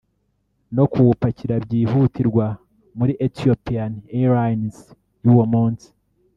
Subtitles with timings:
[0.75, 2.45] no kuwupakira byihutirwa
[2.97, 4.77] muri «Ethiopian Airlines»
[5.23, 5.87] y’uwo munsi